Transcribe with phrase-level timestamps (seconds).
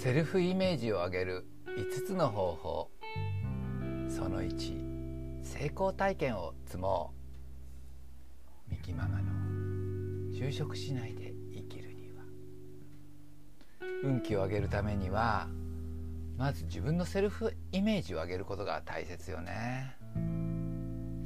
[0.00, 2.88] セルフイメージを上げる5つの方法。
[4.08, 7.12] その1成功体験を積も
[8.68, 8.70] う。
[8.70, 9.24] ミキママの
[10.32, 12.22] 就職しないで生きるには。
[14.04, 15.48] 運気を上げるためには
[16.36, 19.96] まず自分のセルフイメージを上げることが大切よね。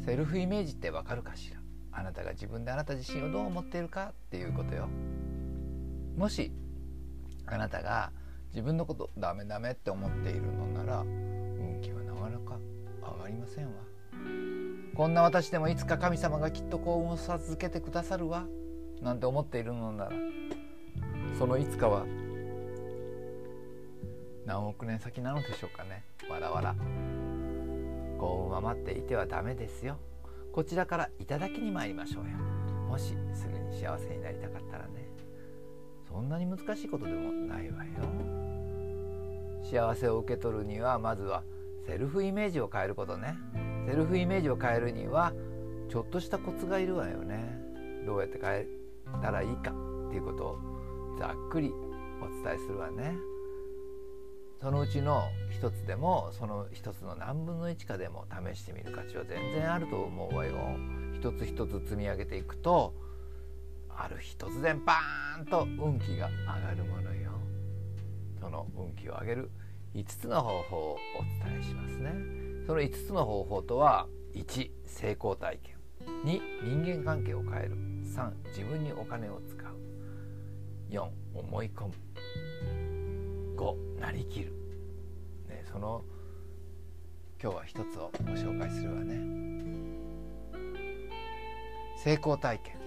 [0.02, 1.60] セルフイメージってわかるかしら？
[1.93, 4.88] あなたが自分であなた自身をどう思っているかっていうことよ。
[6.16, 6.51] もし
[7.45, 8.12] あなたが
[8.52, 12.59] 自分のことダメダメって思っているのなら運気はなかなか
[13.16, 13.73] 上がりませんわ。
[14.95, 18.45] こんな私でもいつか神様がきっと幸運を授けてくださるわ。
[19.01, 20.12] なんて思っているのなら
[21.38, 22.05] そのいつかは
[24.45, 26.05] 何億年先なのでしょうかね。
[26.29, 26.74] わらわら
[28.19, 29.96] 幸運は待っていてはダメですよ。
[30.52, 32.37] こちらからいただきに参りましょうよ。
[32.87, 35.09] もしすぐに幸せになりたかったらね。
[36.13, 37.91] そんなに難しいことでもないわよ。
[39.63, 41.43] 幸せを受け取るにはまずは
[41.87, 43.35] セルフイメージを変えることね。
[43.87, 45.32] セルフイメージを変えるには
[45.88, 47.59] ちょっとしたコツがいるわよね。
[48.07, 48.66] どうやって変え
[49.23, 49.73] たらいいか
[50.09, 50.59] っていうことを
[51.19, 51.73] ざっくり
[52.21, 53.15] お伝えするわね。
[54.60, 60.52] そのうちの一つでもその一つの何分の1かでも試してみる価値は全然あると思うわよ。
[61.15, 62.95] 一つ一つ積み上げていくと
[64.03, 67.31] ある日突然バーンと運気が上がるものよ。
[68.41, 69.50] その運気を上げる
[69.94, 72.12] 5つの方法をお伝えしますね。
[72.66, 75.76] その5つの方法とは1成功体験。
[76.25, 77.76] 2人間関係を変える。
[78.04, 79.76] 3自分にお金を使う。
[80.91, 81.94] 4思い込む。
[83.56, 84.53] 5なりきる、
[85.48, 86.03] ね、その
[87.41, 89.20] 今日は一つをご紹介するわね。
[92.03, 92.81] 成功体験。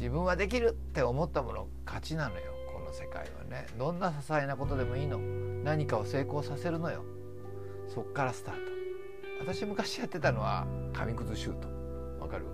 [0.00, 2.40] 自分はできるって思ったもの勝ちなのよ。
[2.72, 3.66] この世界はね。
[3.78, 5.18] どんな些細なことでもいいの。
[5.62, 7.04] 何かを成功させるのよ。
[7.86, 8.60] そっからスタート。
[9.40, 11.68] 私昔やってたのは紙くずシュート。
[12.18, 12.46] わかる？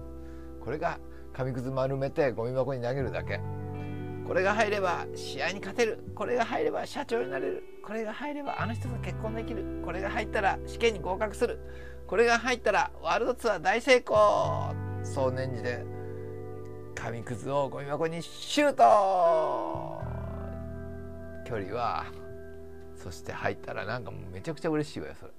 [0.60, 0.98] これが
[1.32, 3.40] 紙くず丸めてゴミ箱に投げるだけ。
[4.26, 6.02] これが入れば試合に勝てる。
[6.16, 7.62] これが入れば社長になれる。
[7.84, 9.82] これが入ればあの人と結婚できる。
[9.84, 11.60] これが入ったら試験に合格する。
[12.08, 14.74] これが入ったらワールドツアー大成功。
[15.04, 15.84] そう念じて
[16.96, 20.02] 紙くずをゴミ箱にシュート！
[21.46, 22.06] 距離は
[22.96, 25.32] そして入ったらなんかもうめちゃくちゃ嬉しいわよそれ。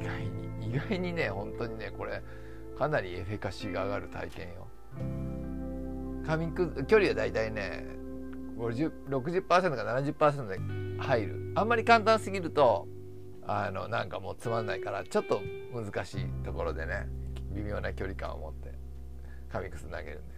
[0.00, 0.24] 意外
[0.60, 2.22] に意外にね本当にねこれ
[2.78, 4.68] かなりエフェカシーが上がる体験よ。
[6.26, 7.84] 紙くず距離はだいたいね
[8.56, 10.58] 60%か70%で
[11.02, 11.52] 入る。
[11.56, 12.86] あんまり簡単すぎると
[13.42, 15.42] あのなんかもうつまんないからちょっと
[15.74, 17.08] 難しいところでね
[17.52, 18.72] 微妙な距離感を持って
[19.50, 20.37] 紙くず投げるんだよ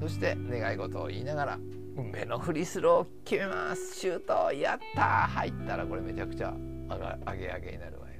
[0.00, 1.58] そして願い事を言いながら
[1.96, 3.96] 目のフリースロー決めます。
[3.96, 8.14] シュートやった入ったらこれめちゃくちゃ上げ上げになるわよ。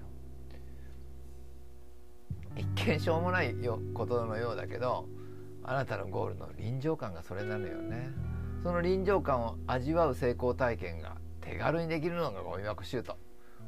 [2.56, 5.06] 一見しょうもないよことのようだけど
[5.62, 8.09] あなたのゴールの臨場感がそれなのよね。
[8.62, 13.19] その臨場感を味わう成功体験が手軽にできるのがゴミ箱シュート。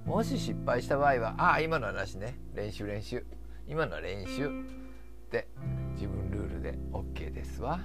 [0.06, 2.40] もし失敗した場合はああ今の話ね。
[2.54, 3.26] 練習練習。
[3.66, 4.48] 今のは練習。
[4.48, 5.46] って
[6.72, 7.80] で OK ですわ。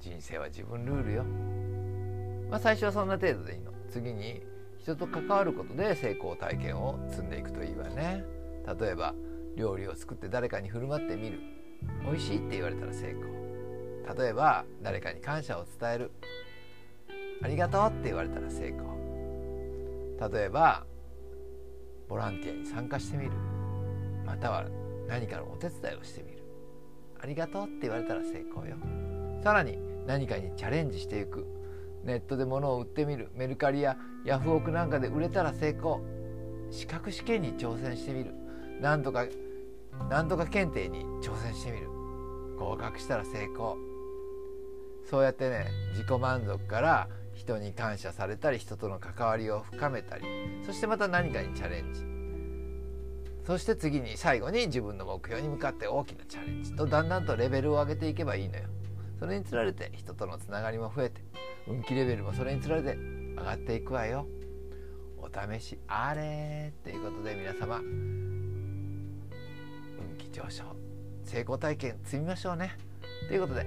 [0.00, 1.24] 人生は自分ルールよ。
[2.48, 3.72] まあ、最初はそんな程度でいいの。
[3.88, 4.42] 次に
[4.78, 8.24] 人と関わることで成功体験を積んでいくといいわね。
[8.80, 9.14] 例えば
[9.56, 11.40] 料理を作って誰かに振る舞ってみる。
[12.04, 14.16] 美味しいって言われたら成功。
[14.16, 16.12] 例えば誰かに感謝を伝える。
[17.42, 20.30] ありがとうって言われたら成功。
[20.30, 20.86] 例えば
[22.08, 23.32] ボランティアに参加してみる。
[24.24, 24.66] または
[25.08, 26.42] 何かのお手伝いをしてみる。
[27.20, 28.76] ありがとうって言われたら成功よ。
[29.42, 31.46] さらに何かにチャレンジしていく。
[32.04, 33.30] ネットで物を売ってみる。
[33.34, 36.02] メルカリやヤフオクなんかで売れたら成功。
[36.70, 38.32] 資格試験に挑戦してみる。
[38.80, 39.26] なんとか
[40.10, 41.88] なんとか検定に挑戦してみる。
[42.58, 43.76] 合格したら成功。
[45.08, 50.24] そうやってね自己満足から人に感謝されたり人との関わりを深めたり
[50.66, 52.17] そしてまた何かにチャレンジ。
[53.48, 58.64] そして次に最後に自分の目標に向かって大きなチャレンジとだんだんとレベルを上げていけばいいのよ。
[59.18, 61.22] それにつられて人とのつながりも増えて
[61.66, 64.26] 運気レベルもそれにつられて上がっていくわよ。
[65.16, 69.16] お試しあれということで皆様運
[70.18, 70.64] 気上昇
[71.24, 72.76] 成功体験積みましょうね。
[73.28, 73.66] ということで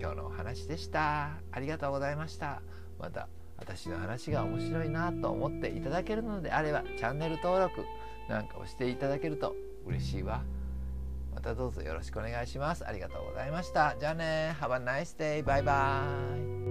[0.00, 1.42] 今日のお話でした。
[1.50, 2.62] ありがとうございました。
[2.98, 3.28] また
[3.58, 7.84] 私の話が面白いなと思っていただけるのであればチャンネル登録
[8.28, 9.54] なんかをしていただけると
[9.86, 10.42] 嬉しいわ。
[11.34, 12.86] またどうぞよろしくお願いします。
[12.86, 13.96] ありがとうございました。
[13.98, 14.56] じゃあね。
[14.60, 16.04] Have a nice day バイバ
[16.58, 16.61] イ。